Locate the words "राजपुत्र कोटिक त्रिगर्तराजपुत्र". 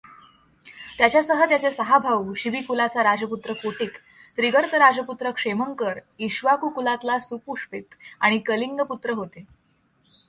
3.03-5.31